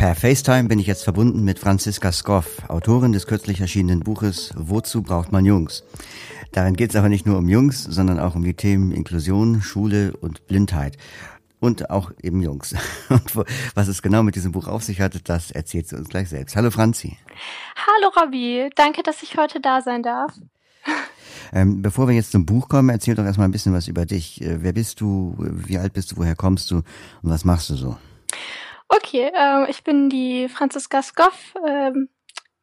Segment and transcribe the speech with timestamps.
[0.00, 5.02] Per FaceTime bin ich jetzt verbunden mit Franziska Skoff, Autorin des kürzlich erschienenen Buches Wozu
[5.02, 5.84] braucht man Jungs?
[6.52, 10.16] Darin geht es aber nicht nur um Jungs, sondern auch um die Themen Inklusion, Schule
[10.16, 10.96] und Blindheit.
[11.60, 12.74] Und auch eben Jungs.
[13.10, 13.44] Und
[13.74, 16.56] was es genau mit diesem Buch auf sich hat, das erzählt sie uns gleich selbst.
[16.56, 17.18] Hallo Franzi.
[17.76, 20.32] Hallo Robby, danke, dass ich heute da sein darf.
[21.52, 24.40] Ähm, bevor wir jetzt zum Buch kommen, erzähl doch erstmal ein bisschen was über dich.
[24.40, 25.36] Äh, wer bist du?
[25.38, 26.16] Wie alt bist du?
[26.16, 26.76] Woher kommst du?
[26.76, 26.84] Und
[27.30, 27.98] was machst du so?
[28.92, 31.54] Okay, äh, ich bin die Franziska Skoff.
[31.64, 32.08] Ähm,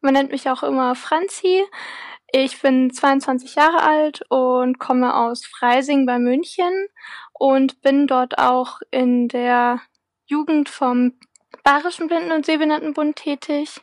[0.01, 1.63] man nennt mich auch immer Franzi.
[2.33, 6.87] Ich bin 22 Jahre alt und komme aus Freising bei München
[7.31, 9.79] und bin dort auch in der
[10.25, 11.17] Jugend vom
[11.63, 13.79] Bayerischen Blinden- und Sehbehindertenbund tätig.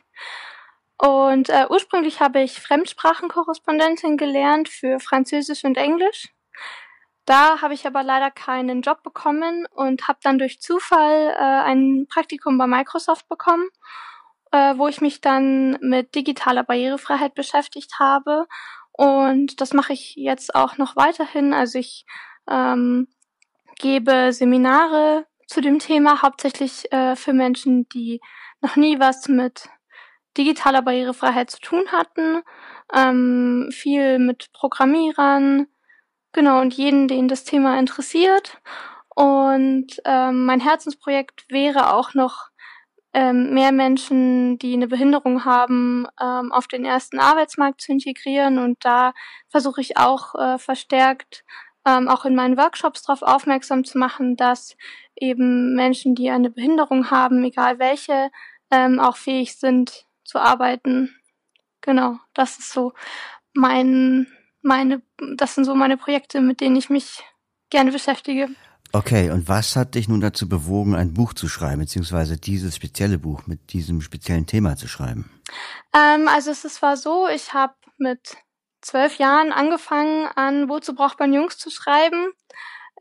[0.99, 6.34] Und äh, ursprünglich habe ich Fremdsprachenkorrespondentin gelernt für Französisch und Englisch.
[7.25, 12.05] Da habe ich aber leider keinen Job bekommen und habe dann durch Zufall äh, ein
[12.07, 13.67] Praktikum bei Microsoft bekommen,
[14.51, 18.45] äh, wo ich mich dann mit digitaler Barrierefreiheit beschäftigt habe.
[18.91, 21.53] Und das mache ich jetzt auch noch weiterhin.
[21.53, 22.05] Also ich
[22.47, 23.07] ähm,
[23.79, 28.21] gebe Seminare zu dem Thema, hauptsächlich äh, für Menschen, die
[28.61, 29.67] noch nie was mit
[30.37, 32.43] digitaler Barrierefreiheit zu tun hatten.
[32.93, 35.67] Ähm, viel mit Programmierern,
[36.35, 38.57] Genau, und jeden, den das Thema interessiert.
[39.15, 42.49] Und ähm, mein Herzensprojekt wäre auch noch
[43.13, 48.59] ähm, mehr Menschen, die eine Behinderung haben, ähm, auf den ersten Arbeitsmarkt zu integrieren.
[48.59, 49.13] Und da
[49.47, 51.45] versuche ich auch äh, verstärkt,
[51.87, 54.75] ähm, auch in meinen Workshops darauf aufmerksam zu machen, dass
[55.15, 58.29] eben Menschen, die eine Behinderung haben, egal welche,
[58.71, 61.15] ähm, auch fähig sind zu arbeiten.
[61.79, 62.91] Genau, das ist so
[63.53, 64.27] mein
[64.65, 65.01] meine,
[65.37, 67.23] das sind so meine Projekte, mit denen ich mich
[67.69, 68.49] gerne beschäftige.
[68.91, 73.17] Okay, und was hat dich nun dazu bewogen, ein Buch zu schreiben, beziehungsweise dieses spezielle
[73.17, 75.29] Buch mit diesem speziellen Thema zu schreiben?
[75.93, 78.37] Ähm, also es war so, ich habe mit
[78.81, 82.27] zwölf Jahren angefangen, an Wozu braucht man Jungs zu schreiben.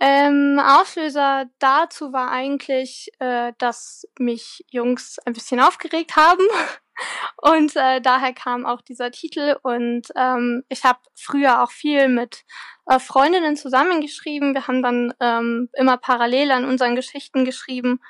[0.01, 6.43] Ähm, Auslöser dazu war eigentlich, äh, dass mich Jungs ein bisschen aufgeregt haben.
[7.37, 9.57] Und äh, daher kam auch dieser Titel.
[9.63, 12.45] Und ähm, ich habe früher auch viel mit
[12.87, 14.55] äh, Freundinnen zusammengeschrieben.
[14.55, 18.01] Wir haben dann ähm, immer parallel an unseren Geschichten geschrieben.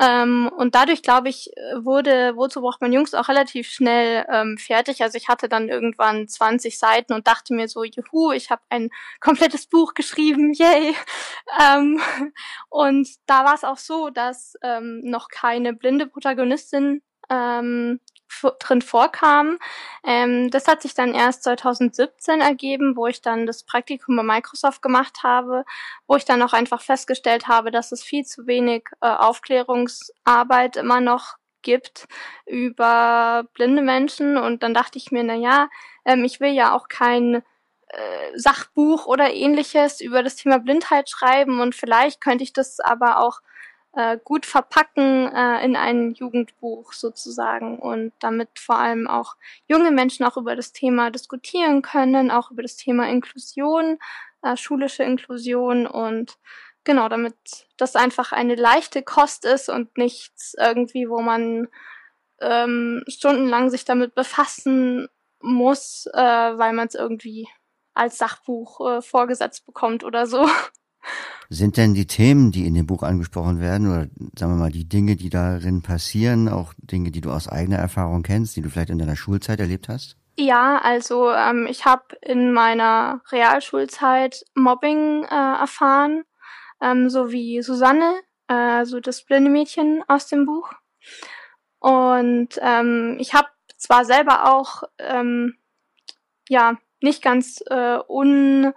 [0.00, 5.02] Ähm, und dadurch, glaube ich, wurde Wozu braucht man Jungs auch relativ schnell ähm, fertig.
[5.02, 8.90] Also ich hatte dann irgendwann 20 Seiten und dachte mir so, juhu, ich habe ein
[9.20, 10.94] komplettes Buch geschrieben, yay.
[11.60, 12.00] Ähm,
[12.68, 18.00] und da war es auch so, dass ähm, noch keine blinde Protagonistin ähm,
[18.58, 19.58] drin vorkam.
[20.04, 24.82] Ähm, das hat sich dann erst 2017 ergeben, wo ich dann das Praktikum bei Microsoft
[24.82, 25.64] gemacht habe,
[26.06, 31.00] wo ich dann auch einfach festgestellt habe, dass es viel zu wenig äh, Aufklärungsarbeit immer
[31.00, 32.06] noch gibt
[32.46, 34.36] über blinde Menschen.
[34.36, 35.68] Und dann dachte ich mir, na ja,
[36.04, 37.42] ähm, ich will ja auch kein
[37.88, 43.18] äh, Sachbuch oder ähnliches über das Thema Blindheit schreiben und vielleicht könnte ich das aber
[43.18, 43.40] auch
[43.92, 50.24] äh, gut verpacken äh, in ein Jugendbuch sozusagen und damit vor allem auch junge Menschen
[50.24, 53.98] auch über das Thema diskutieren können, auch über das Thema Inklusion,
[54.42, 56.38] äh, schulische Inklusion und
[56.84, 57.34] genau, damit
[57.76, 61.68] das einfach eine leichte Kost ist und nichts irgendwie, wo man
[62.40, 65.08] ähm, stundenlang sich damit befassen
[65.40, 67.48] muss, äh, weil man es irgendwie
[67.94, 70.48] als Sachbuch äh, vorgesetzt bekommt oder so.
[71.50, 74.06] Sind denn die Themen, die in dem Buch angesprochen werden, oder
[74.38, 78.22] sagen wir mal die Dinge, die darin passieren, auch Dinge, die du aus eigener Erfahrung
[78.22, 80.16] kennst, die du vielleicht in deiner Schulzeit erlebt hast?
[80.36, 86.24] Ja, also ähm, ich habe in meiner Realschulzeit Mobbing äh, erfahren,
[86.80, 90.70] ähm, so wie Susanne, äh, so das blinde Mädchen aus dem Buch.
[91.80, 95.56] Und ähm, ich habe zwar selber auch ähm,
[96.48, 98.72] ja nicht ganz äh, un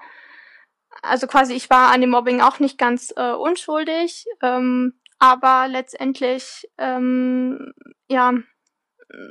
[1.02, 6.68] also quasi ich war an dem Mobbing auch nicht ganz äh, unschuldig, ähm, aber letztendlich
[6.78, 7.74] ähm,
[8.08, 8.34] ja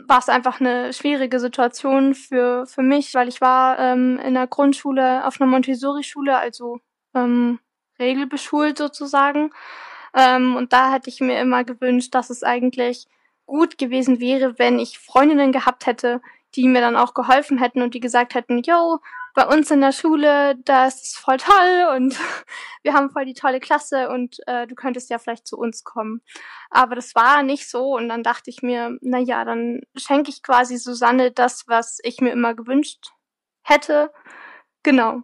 [0.07, 4.47] war es einfach eine schwierige Situation für für mich, weil ich war ähm, in der
[4.47, 6.81] Grundschule auf einer Montessori-Schule, also
[7.15, 7.59] ähm,
[7.99, 9.53] regelbeschult sozusagen.
[10.15, 13.07] Ähm, und da hätte ich mir immer gewünscht, dass es eigentlich
[13.47, 16.21] gut gewesen wäre, wenn ich Freundinnen gehabt hätte,
[16.55, 18.99] die mir dann auch geholfen hätten und die gesagt hätten, yo,
[19.35, 22.19] bei uns in der Schule, das ist voll toll und
[22.83, 26.21] wir haben voll die tolle Klasse und äh, du könntest ja vielleicht zu uns kommen.
[26.71, 30.43] Aber das war nicht so und dann dachte ich mir, na ja, dann schenke ich
[30.43, 33.13] quasi Susanne das, was ich mir immer gewünscht
[33.63, 34.13] hätte.
[34.83, 35.23] Genau.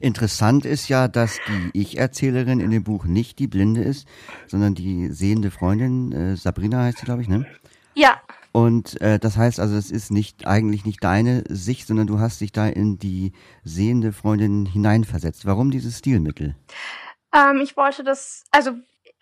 [0.00, 4.06] Interessant ist ja, dass die Ich-Erzählerin in dem Buch nicht die Blinde ist,
[4.46, 7.46] sondern die sehende Freundin, äh, Sabrina heißt sie, glaube ich, ne?
[7.94, 8.20] Ja.
[8.56, 12.40] Und äh, das heißt also, es ist nicht eigentlich nicht deine Sicht, sondern du hast
[12.40, 13.32] dich da in die
[13.64, 15.44] sehende Freundin hineinversetzt.
[15.44, 16.54] Warum dieses Stilmittel?
[17.34, 18.70] Ähm, ich wollte das, also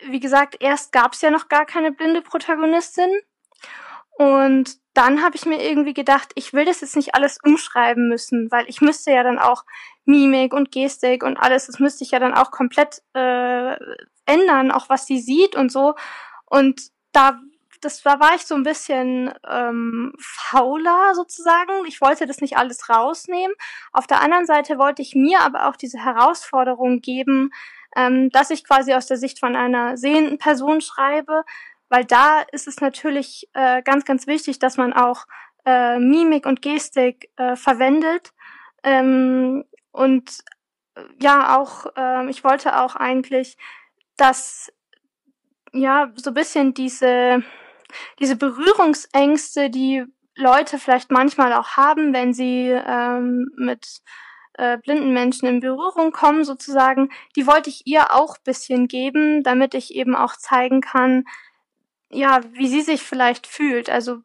[0.05, 3.09] wie gesagt, erst gab es ja noch gar keine blinde Protagonistin.
[4.19, 8.51] Und dann habe ich mir irgendwie gedacht, ich will das jetzt nicht alles umschreiben müssen,
[8.51, 9.63] weil ich müsste ja dann auch
[10.05, 13.75] Mimik und Gestik und alles, das müsste ich ja dann auch komplett äh,
[14.27, 15.95] ändern, auch was sie sieht und so.
[16.45, 17.39] Und da,
[17.83, 21.85] das da war ich so ein bisschen ähm, fauler sozusagen.
[21.87, 23.55] Ich wollte das nicht alles rausnehmen.
[23.91, 27.51] Auf der anderen Seite wollte ich mir aber auch diese Herausforderung geben,
[27.95, 31.43] ähm, dass ich quasi aus der Sicht von einer sehenden Person schreibe,
[31.89, 35.25] weil da ist es natürlich äh, ganz, ganz wichtig, dass man auch
[35.65, 38.33] äh, Mimik und Gestik äh, verwendet.
[38.83, 40.39] Ähm, und
[40.95, 43.57] äh, ja, auch, äh, ich wollte auch eigentlich,
[44.17, 44.71] dass
[45.73, 47.43] ja, so bisschen diese,
[48.19, 50.05] diese Berührungsängste, die
[50.35, 54.01] Leute vielleicht manchmal auch haben, wenn sie ähm, mit
[54.53, 59.73] äh, blinden Menschen in Berührung kommen, sozusagen, die wollte ich ihr auch bisschen geben, damit
[59.73, 61.25] ich eben auch zeigen kann,
[62.09, 64.19] ja, wie sie sich vielleicht fühlt, also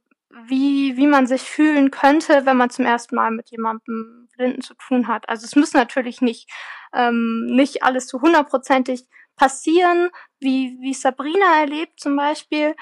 [0.46, 4.74] wie, wie man sich fühlen könnte, wenn man zum ersten Mal mit jemandem Blinden zu
[4.74, 5.28] tun hat.
[5.28, 6.50] Also es muss natürlich nicht,
[6.92, 9.06] ähm, nicht alles zu hundertprozentig
[9.36, 10.10] passieren,
[10.40, 12.74] wie, wie Sabrina erlebt zum Beispiel.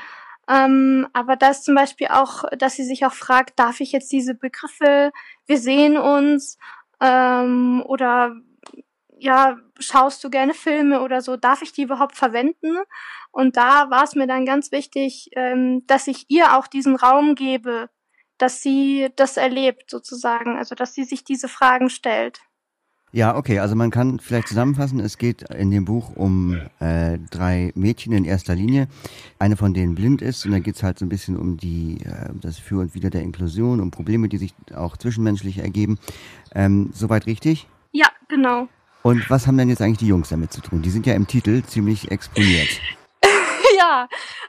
[0.48, 4.12] Ähm, aber da ist zum Beispiel auch, dass sie sich auch fragt, darf ich jetzt
[4.12, 5.12] diese Begriffe,
[5.46, 6.58] wir sehen uns,
[7.00, 8.36] ähm, oder
[9.18, 12.76] ja, schaust du gerne Filme oder so, darf ich die überhaupt verwenden?
[13.32, 17.34] Und da war es mir dann ganz wichtig, ähm, dass ich ihr auch diesen Raum
[17.34, 17.90] gebe,
[18.38, 22.40] dass sie das erlebt sozusagen, also dass sie sich diese Fragen stellt.
[23.12, 27.72] Ja, okay, also man kann vielleicht zusammenfassen, es geht in dem Buch um äh, drei
[27.74, 28.88] Mädchen in erster Linie,
[29.38, 32.30] eine von denen blind ist und dann geht's halt so ein bisschen um die äh,
[32.40, 35.98] das Für und Wider der Inklusion, um Probleme, die sich auch zwischenmenschlich ergeben.
[36.54, 37.68] Ähm, soweit richtig?
[37.92, 38.68] Ja, genau.
[39.02, 40.82] Und was haben denn jetzt eigentlich die Jungs damit zu tun?
[40.82, 42.80] Die sind ja im Titel ziemlich exponiert.
[43.78, 44.08] ja,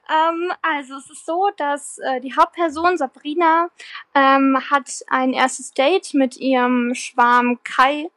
[0.10, 3.70] ähm, also es ist so, dass äh, die Hauptperson Sabrina
[4.16, 8.10] ähm, hat ein erstes Date mit ihrem Schwarm Kai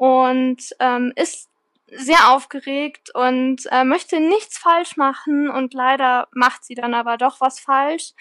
[0.00, 1.50] und ähm, ist
[1.92, 7.42] sehr aufgeregt und äh, möchte nichts falsch machen und leider macht sie dann aber doch
[7.42, 8.12] was falsch.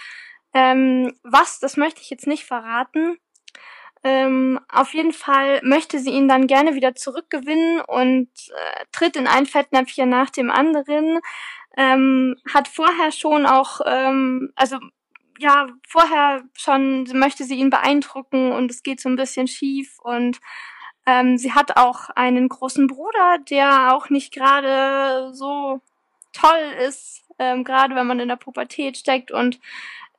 [0.53, 3.17] Ähm, was, das möchte ich jetzt nicht verraten.
[4.03, 9.27] Ähm, auf jeden Fall möchte sie ihn dann gerne wieder zurückgewinnen und äh, tritt in
[9.27, 11.21] ein Fettnäpfchen nach dem anderen.
[11.77, 14.79] Ähm, hat vorher schon auch, ähm, also
[15.37, 20.41] ja, vorher schon möchte sie ihn beeindrucken und es geht so ein bisschen schief und
[21.09, 25.81] ähm, sie hat auch einen großen Bruder, der auch nicht gerade so
[26.33, 29.59] toll ist, ähm, gerade wenn man in der Pubertät steckt und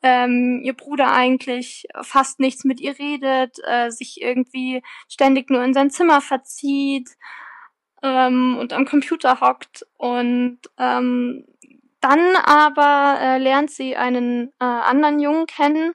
[0.02, 5.74] ähm, ihr Bruder eigentlich fast nichts mit ihr redet, äh, sich irgendwie ständig nur in
[5.74, 7.10] sein Zimmer verzieht
[8.02, 9.86] ähm, und am Computer hockt.
[9.96, 11.44] Und ähm,
[12.00, 15.92] dann aber äh, lernt sie einen äh, anderen Jungen kennen.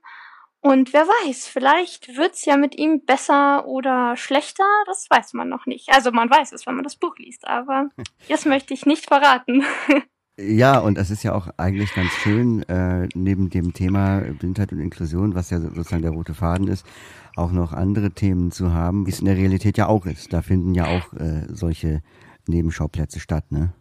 [0.66, 5.68] Und wer weiß, vielleicht wird's ja mit ihm besser oder schlechter, das weiß man noch
[5.68, 5.90] nicht.
[5.94, 7.92] Also man weiß es, wenn man das Buch liest, aber
[8.30, 9.64] das möchte ich nicht verraten.
[10.38, 14.82] Ja, und es ist ja auch eigentlich ganz schön, äh, neben dem Thema Blindheit und
[14.82, 16.86] Inklusion, was ja sozusagen der rote Faden ist,
[17.38, 20.34] auch noch andere Themen zu haben, wie es in der Realität ja auch ist.
[20.34, 22.02] Da finden ja auch äh, solche
[22.48, 23.74] Nebenschauplätze statt, ne?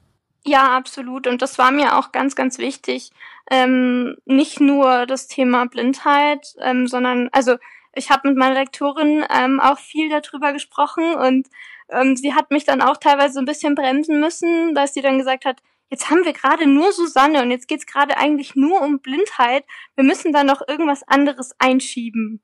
[0.47, 1.27] Ja, absolut.
[1.27, 3.11] Und das war mir auch ganz, ganz wichtig.
[3.51, 7.57] Ähm, nicht nur das Thema Blindheit, ähm, sondern, also
[7.95, 11.49] ich habe mit meiner Lektorin ähm, auch viel darüber gesprochen und
[11.89, 15.45] ähm, sie hat mich dann auch teilweise ein bisschen bremsen müssen, dass sie dann gesagt
[15.47, 19.65] hat, jetzt haben wir gerade nur Susanne und jetzt geht's gerade eigentlich nur um Blindheit.
[19.95, 22.43] Wir müssen da noch irgendwas anderes einschieben.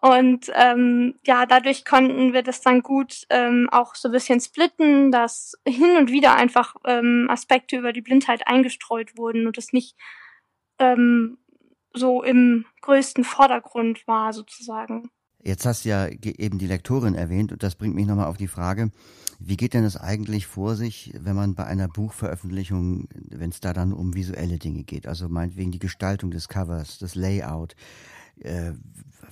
[0.00, 5.10] Und ähm, ja, dadurch konnten wir das dann gut ähm, auch so ein bisschen splitten,
[5.10, 9.96] dass hin und wieder einfach ähm, Aspekte über die Blindheit eingestreut wurden und es nicht
[10.78, 11.38] ähm,
[11.92, 15.10] so im größten Vordergrund war sozusagen.
[15.42, 18.48] Jetzt hast du ja eben die Lektorin erwähnt und das bringt mich nochmal auf die
[18.48, 18.90] Frage,
[19.40, 23.72] wie geht denn das eigentlich vor sich, wenn man bei einer Buchveröffentlichung, wenn es da
[23.72, 27.76] dann um visuelle Dinge geht, also meinetwegen die Gestaltung des Covers, das Layout,
[28.42, 28.72] äh,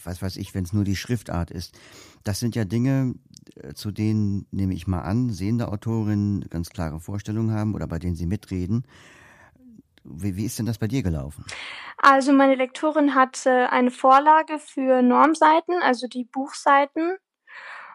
[0.04, 1.78] was weiß ich, wenn es nur die Schriftart ist.
[2.24, 3.14] Das sind ja Dinge,
[3.56, 7.98] äh, zu denen nehme ich mal an, sehende Autorinnen ganz klare Vorstellungen haben oder bei
[7.98, 8.86] denen sie mitreden.
[10.04, 11.44] Wie, wie ist denn das bei dir gelaufen?
[11.98, 17.16] Also meine Lektorin hatte eine Vorlage für Normseiten, also die Buchseiten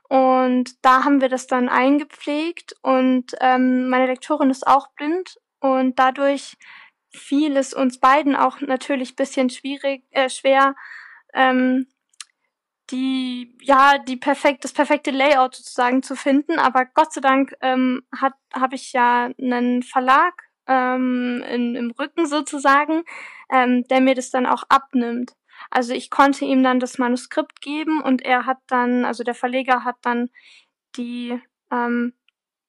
[0.09, 5.97] Und da haben wir das dann eingepflegt und ähm, meine Lektorin ist auch blind und
[5.99, 6.57] dadurch
[7.11, 10.75] fiel es uns beiden auch natürlich bisschen schwierig, äh, schwer,
[11.33, 11.87] ähm,
[12.91, 16.59] die ja die perfekt das perfekte Layout sozusagen zu finden.
[16.59, 20.33] Aber Gott sei Dank ähm, hat habe ich ja einen Verlag
[20.67, 23.03] ähm, in, im Rücken sozusagen,
[23.49, 25.33] ähm, der mir das dann auch abnimmt.
[25.69, 29.83] Also ich konnte ihm dann das Manuskript geben und er hat dann, also der Verleger
[29.83, 30.29] hat dann
[30.95, 31.39] die
[31.71, 32.13] ähm,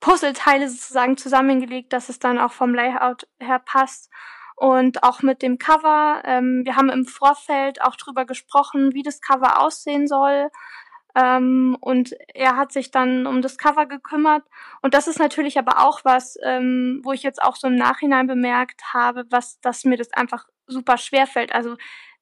[0.00, 4.11] Puzzleteile sozusagen zusammengelegt, dass es dann auch vom Layout her passt.
[4.57, 6.23] Und auch mit dem Cover.
[6.25, 10.51] Ähm, wir haben im Vorfeld auch drüber gesprochen, wie das Cover aussehen soll.
[11.15, 14.45] Ähm, und er hat sich dann um das Cover gekümmert.
[14.81, 18.27] Und das ist natürlich aber auch was, ähm, wo ich jetzt auch so im Nachhinein
[18.27, 21.55] bemerkt habe, was, dass mir das einfach super schwer fällt.
[21.55, 21.77] Also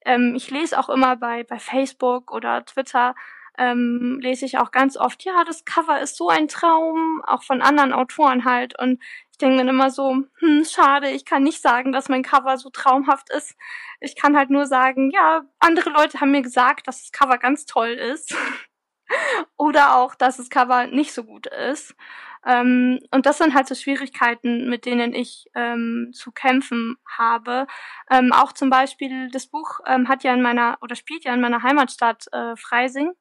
[0.05, 3.15] ähm, ich lese auch immer bei, bei Facebook oder Twitter,
[3.61, 7.61] ähm, lese ich auch ganz oft, ja, das Cover ist so ein Traum, auch von
[7.61, 8.77] anderen Autoren halt.
[8.79, 8.99] Und
[9.31, 12.71] ich denke dann immer so, hm, schade, ich kann nicht sagen, dass mein Cover so
[12.71, 13.55] traumhaft ist.
[13.99, 17.67] Ich kann halt nur sagen, ja, andere Leute haben mir gesagt, dass das Cover ganz
[17.67, 18.35] toll ist.
[19.57, 21.95] Oder auch, dass das Cover nicht so gut ist.
[22.45, 27.67] Ähm, und das sind halt so Schwierigkeiten, mit denen ich ähm, zu kämpfen habe.
[28.09, 31.41] Ähm, auch zum Beispiel, das Buch ähm, hat ja in meiner oder spielt ja in
[31.41, 33.11] meiner Heimatstadt äh, Freising.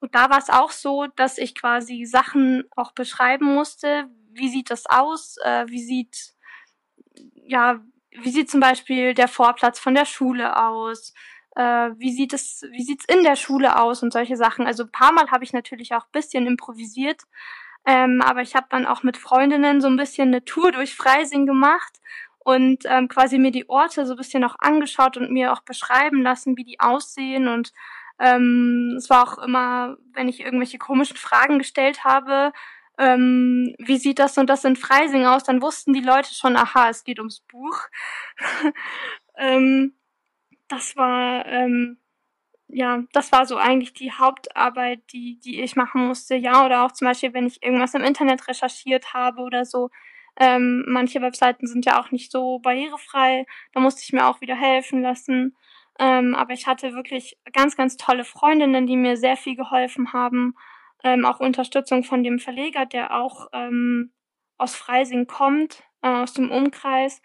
[0.00, 4.08] Und da war es auch so, dass ich quasi Sachen auch beschreiben musste.
[4.32, 5.36] Wie sieht das aus?
[5.44, 6.34] Äh, wie sieht,
[7.34, 7.80] ja,
[8.10, 11.14] wie sieht zum Beispiel der Vorplatz von der Schule aus?
[11.54, 14.66] Äh, wie sieht es, wie sieht's in der Schule aus und solche Sachen?
[14.66, 17.22] Also ein paar Mal habe ich natürlich auch bisschen improvisiert,
[17.86, 21.46] ähm, aber ich habe dann auch mit Freundinnen so ein bisschen eine Tour durch Freising
[21.46, 22.00] gemacht
[22.40, 26.22] und ähm, quasi mir die Orte so ein bisschen auch angeschaut und mir auch beschreiben
[26.22, 27.48] lassen, wie die aussehen.
[27.48, 27.72] Und
[28.18, 32.52] ähm, es war auch immer, wenn ich irgendwelche komischen Fragen gestellt habe,
[32.98, 36.88] ähm, wie sieht das und das in Freising aus, dann wussten die Leute schon, aha,
[36.88, 37.78] es geht ums Buch.
[39.36, 39.94] ähm,
[40.68, 41.98] das war ähm,
[42.68, 46.34] ja, das war so eigentlich die Hauptarbeit, die, die ich machen musste.
[46.34, 49.90] Ja, oder auch zum Beispiel, wenn ich irgendwas im Internet recherchiert habe oder so.
[50.38, 53.46] Ähm, manche Webseiten sind ja auch nicht so barrierefrei.
[53.72, 55.56] Da musste ich mir auch wieder helfen lassen.
[55.98, 60.54] Ähm, aber ich hatte wirklich ganz, ganz tolle Freundinnen, die mir sehr viel geholfen haben.
[61.04, 64.12] Ähm, auch Unterstützung von dem Verleger, der auch ähm,
[64.58, 67.22] aus Freising kommt, äh, aus dem Umkreis.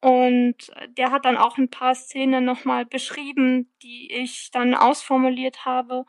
[0.00, 6.04] Und der hat dann auch ein paar Szenen nochmal beschrieben, die ich dann ausformuliert habe.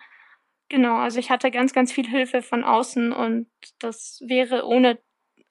[0.69, 3.47] Genau, also ich hatte ganz, ganz viel Hilfe von außen und
[3.79, 4.99] das wäre ohne,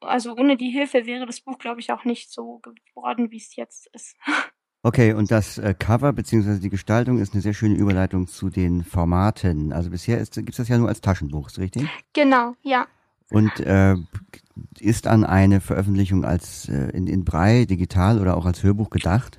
[0.01, 3.57] also ohne die Hilfe wäre das Buch, glaube ich, auch nicht so geworden, wie es
[3.57, 4.17] jetzt ist.
[4.83, 8.85] Okay, und das äh, Cover beziehungsweise die Gestaltung ist eine sehr schöne Überleitung zu den
[8.85, 9.73] Formaten.
[9.73, 11.89] Also bisher gibt es das ja nur als Taschenbuch, ist richtig?
[12.13, 12.87] Genau, ja.
[13.31, 13.97] Und äh,
[14.79, 19.39] ist an eine Veröffentlichung als äh, in, in Brei, digital oder auch als Hörbuch gedacht?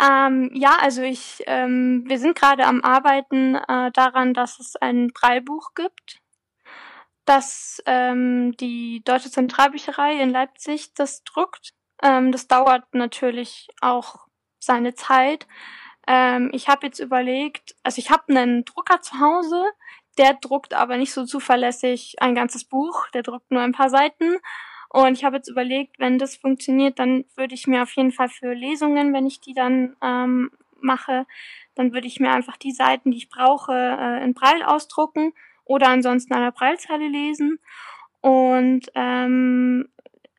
[0.00, 5.08] Ähm, ja, also ich, ähm, wir sind gerade am Arbeiten äh, daran, dass es ein
[5.08, 6.20] Breibuch gibt,
[7.24, 11.72] dass ähm, die Deutsche Zentralbücherei in Leipzig das druckt.
[12.02, 14.26] Ähm, das dauert natürlich auch
[14.58, 15.46] seine Zeit.
[16.06, 19.64] Ähm, ich habe jetzt überlegt, also ich habe einen Drucker zu Hause,
[20.18, 24.36] der druckt aber nicht so zuverlässig ein ganzes Buch, der druckt nur ein paar Seiten.
[24.88, 28.28] Und ich habe jetzt überlegt, wenn das funktioniert, dann würde ich mir auf jeden Fall
[28.28, 31.26] für Lesungen, wenn ich die dann ähm, mache,
[31.74, 35.32] dann würde ich mir einfach die Seiten, die ich brauche, äh, in Braille ausdrucken
[35.64, 37.58] oder ansonsten an der Braillezeile lesen.
[38.20, 39.88] Und ähm,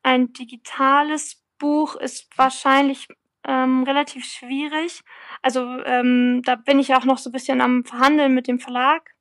[0.02, 3.08] ein digitales Buch ist wahrscheinlich
[3.44, 5.02] ähm, relativ schwierig.
[5.42, 9.14] Also ähm, da bin ich auch noch so ein bisschen am Verhandeln mit dem Verlag,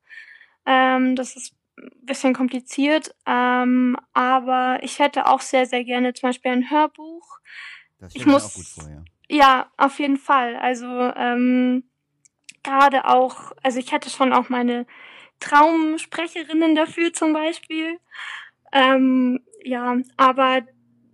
[0.68, 6.30] ähm, das ist ein bisschen kompliziert, ähm, aber ich hätte auch sehr, sehr gerne zum
[6.30, 7.40] Beispiel ein Hörbuch.
[8.00, 9.04] Das ich muss, auch gut vor, ja.
[9.30, 10.58] ja, auf jeden Fall.
[10.58, 11.90] Also ähm,
[12.64, 14.86] gerade auch, also ich hätte schon auch meine
[15.40, 18.00] Traumsprecherinnen dafür zum Beispiel.
[18.72, 20.62] Ähm, ja, aber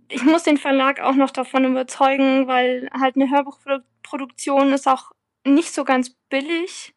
[0.08, 5.12] ich muss den Verlag auch noch davon überzeugen, weil halt eine Hörbuchproduktion ist auch
[5.46, 6.93] nicht so ganz billig.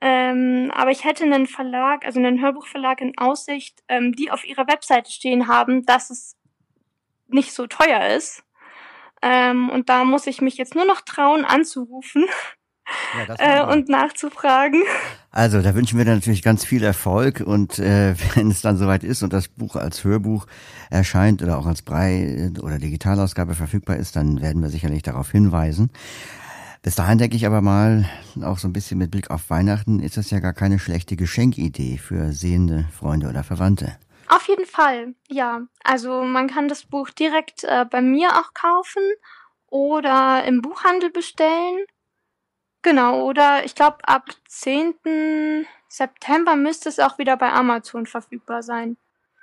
[0.00, 4.66] Ähm, aber ich hätte einen Verlag, also einen Hörbuchverlag in Aussicht, ähm, die auf ihrer
[4.66, 6.36] Webseite stehen haben, dass es
[7.28, 8.42] nicht so teuer ist.
[9.22, 12.26] Ähm, und da muss ich mich jetzt nur noch trauen, anzurufen.
[13.28, 13.34] Ja,
[13.68, 14.82] äh, und nachzufragen.
[15.30, 19.04] Also, da wünschen wir dir natürlich ganz viel Erfolg und äh, wenn es dann soweit
[19.04, 20.46] ist und das Buch als Hörbuch
[20.90, 25.90] erscheint oder auch als Brei oder Digitalausgabe verfügbar ist, dann werden wir sicherlich darauf hinweisen.
[26.86, 28.08] Bis dahin denke ich aber mal,
[28.44, 31.98] auch so ein bisschen mit Blick auf Weihnachten, ist das ja gar keine schlechte Geschenkidee
[31.98, 33.98] für sehende Freunde oder Verwandte.
[34.28, 35.62] Auf jeden Fall, ja.
[35.82, 39.02] Also man kann das Buch direkt äh, bei mir auch kaufen
[39.66, 41.86] oder im Buchhandel bestellen.
[42.82, 45.66] Genau, oder ich glaube ab 10.
[45.88, 48.96] September müsste es auch wieder bei Amazon verfügbar sein.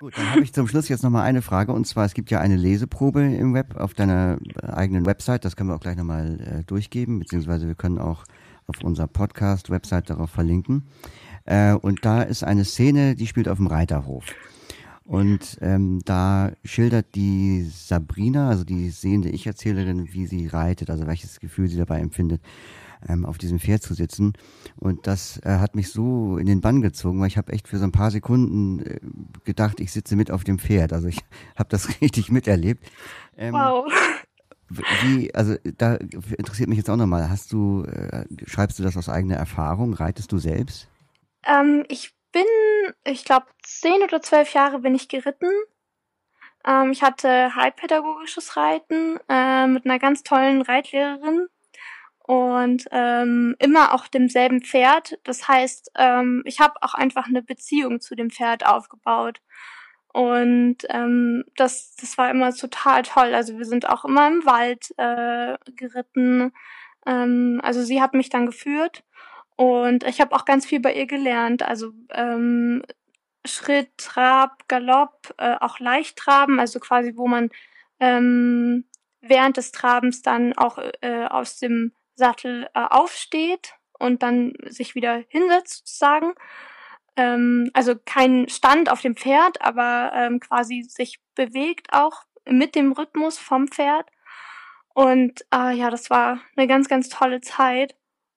[0.04, 2.38] Gut, dann habe ich zum Schluss jetzt nochmal eine Frage und zwar, es gibt ja
[2.38, 6.64] eine Leseprobe im Web auf deiner eigenen Website, das können wir auch gleich nochmal äh,
[6.64, 8.24] durchgeben, beziehungsweise wir können auch
[8.66, 10.84] auf unserer Podcast-Website darauf verlinken.
[11.46, 14.26] Äh, und da ist eine Szene, die spielt auf dem Reiterhof.
[15.06, 21.40] Und ähm, da schildert die Sabrina, also die sehende Ich-Erzählerin, wie sie reitet, also welches
[21.40, 22.42] Gefühl sie dabei empfindet,
[23.08, 24.34] ähm, auf diesem Pferd zu sitzen.
[24.76, 27.78] Und das äh, hat mich so in den Bann gezogen, weil ich habe echt für
[27.78, 29.00] so ein paar Sekunden äh,
[29.44, 30.92] gedacht, ich sitze mit auf dem Pferd.
[30.92, 31.18] Also ich
[31.56, 32.84] habe das richtig miterlebt.
[33.36, 33.86] Ähm, wow.
[35.02, 39.08] Wie, also da interessiert mich jetzt auch nochmal, hast du, äh, schreibst du das aus
[39.08, 39.94] eigener Erfahrung?
[39.94, 40.88] Reitest du selbst?
[41.46, 42.44] Ähm, ich bin,
[43.04, 45.50] ich glaube, zehn oder zwölf Jahre bin ich geritten.
[46.66, 51.46] Ähm, ich hatte heilpädagogisches Reiten äh, mit einer ganz tollen Reitlehrerin
[52.26, 55.18] und ähm, immer auch demselben Pferd.
[55.24, 59.40] Das heißt, ähm, ich habe auch einfach eine Beziehung zu dem Pferd aufgebaut.
[60.12, 63.34] Und ähm, das, das war immer total toll.
[63.34, 66.52] Also wir sind auch immer im Wald äh, geritten.
[67.04, 69.04] Ähm, also sie hat mich dann geführt
[69.56, 71.62] und ich habe auch ganz viel bei ihr gelernt.
[71.62, 72.82] Also ähm,
[73.44, 77.50] Schritt, Trab, Galopp, äh, auch Leichttraben, also quasi, wo man
[78.00, 78.86] ähm,
[79.20, 85.24] während des Trabens dann auch äh, aus dem Sattel äh, aufsteht und dann sich wieder
[85.28, 86.34] hinsetzt, sozusagen.
[87.16, 92.92] Ähm, also kein Stand auf dem Pferd, aber ähm, quasi sich bewegt auch mit dem
[92.92, 94.10] Rhythmus vom Pferd.
[94.94, 97.96] Und äh, ja, das war eine ganz, ganz tolle Zeit.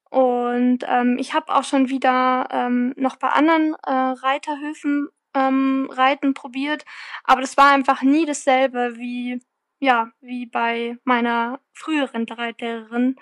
[0.10, 6.34] Und ähm, ich habe auch schon wieder ähm, noch bei anderen äh, Reiterhöfen ähm, Reiten
[6.34, 6.86] probiert,
[7.24, 9.41] aber das war einfach nie dasselbe wie
[9.79, 13.15] ja wie bei meiner früheren Reitlehrerin,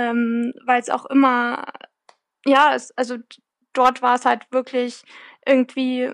[0.00, 1.66] ähm, weil es auch immer
[2.46, 3.16] ja es, also
[3.72, 5.02] dort war es halt wirklich
[5.46, 6.12] irgendwie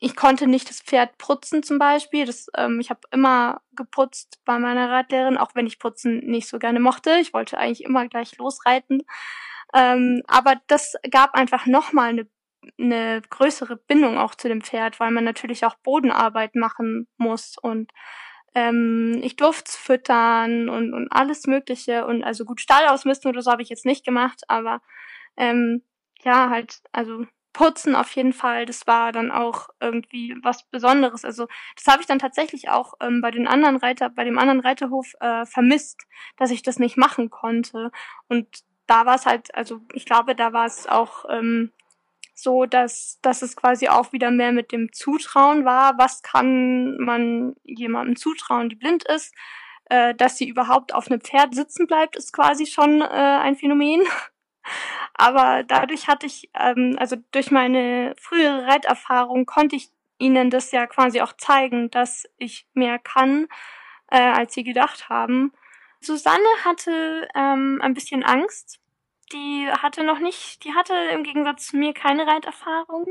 [0.00, 2.26] ich konnte nicht das Pferd putzen zum Beispiel.
[2.26, 6.58] Das, ähm, ich habe immer geputzt bei meiner Reitlehrerin, auch wenn ich Putzen nicht so
[6.58, 7.18] gerne mochte.
[7.20, 9.02] Ich wollte eigentlich immer gleich losreiten.
[9.74, 12.28] Ähm, aber das gab einfach nochmal eine,
[12.78, 17.92] eine größere Bindung auch zu dem Pferd, weil man natürlich auch Bodenarbeit machen muss und
[18.56, 23.52] ähm, ich durfte füttern und, und alles Mögliche und also gut Stall ausmisten oder so
[23.52, 24.80] habe ich jetzt nicht gemacht, aber
[25.36, 25.82] ähm,
[26.24, 31.24] ja, halt, also Putzen auf jeden Fall, das war dann auch irgendwie was Besonderes.
[31.24, 34.60] Also das habe ich dann tatsächlich auch ähm, bei den anderen Reiter, bei dem anderen
[34.60, 36.06] Reiterhof äh, vermisst,
[36.38, 37.90] dass ich das nicht machen konnte.
[38.28, 38.46] Und
[38.86, 41.72] da war es halt, also ich glaube, da war es auch ähm,
[42.38, 45.96] so, dass, dass es quasi auch wieder mehr mit dem Zutrauen war.
[45.98, 49.34] Was kann man jemandem zutrauen, die blind ist?
[49.86, 54.02] Äh, dass sie überhaupt auf einem Pferd sitzen bleibt, ist quasi schon äh, ein Phänomen.
[55.14, 60.86] Aber dadurch hatte ich, ähm, also durch meine frühere Reiterfahrung konnte ich ihnen das ja
[60.86, 63.46] quasi auch zeigen, dass ich mehr kann,
[64.10, 65.52] äh, als sie gedacht haben.
[66.00, 68.80] Susanne hatte ähm, ein bisschen Angst.
[69.32, 73.06] Die hatte noch nicht, die hatte im Gegensatz zu mir keine Reiterfahrung.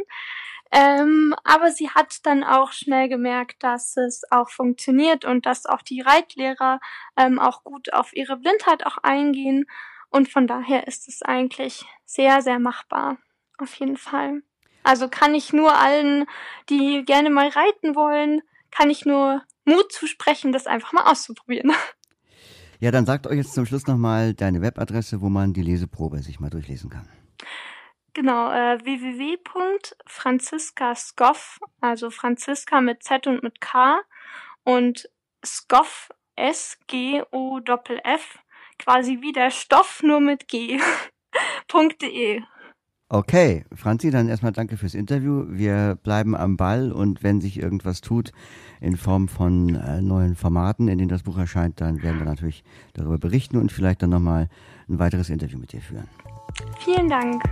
[0.72, 5.82] Ähm, aber sie hat dann auch schnell gemerkt, dass es auch funktioniert und dass auch
[5.82, 6.80] die Reitlehrer
[7.18, 9.66] ähm, auch gut auf ihre Blindheit auch eingehen
[10.10, 13.18] und von daher ist es eigentlich sehr, sehr machbar.
[13.58, 14.44] Auf jeden Fall.
[14.84, 16.26] Also kann ich nur allen,
[16.70, 21.74] die gerne mal reiten wollen, kann ich nur Mut zusprechen, das einfach mal auszuprobieren.
[22.80, 26.40] Ja, dann sagt euch jetzt zum Schluss nochmal deine Webadresse, wo man die Leseprobe sich
[26.40, 27.08] mal durchlesen kann.
[28.14, 34.00] Genau, äh, www.franziskasgoff, also Franziska mit Z und mit K
[34.64, 35.10] und
[35.46, 38.40] Skoff, S-G-O-F,
[38.80, 40.80] quasi wie der Stoff nur mit G.
[43.08, 45.46] Okay, Franzi, dann erstmal danke fürs Interview.
[45.48, 48.32] Wir bleiben am Ball und wenn sich irgendwas tut
[48.82, 52.64] in Form von äh, neuen Formaten, in denen das Buch erscheint, dann werden wir natürlich
[52.94, 54.50] darüber berichten und vielleicht dann nochmal
[54.90, 56.08] ein weiteres Interview mit dir führen.
[56.80, 57.44] Vielen Dank.